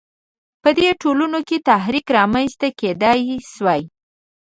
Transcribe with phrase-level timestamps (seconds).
[0.63, 3.19] په دې ټولنو کې تحرک رامنځته کېدای
[3.53, 3.81] شوای.